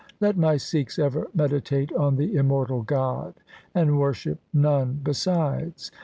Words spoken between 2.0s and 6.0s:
the Im mortal God and worship none besides.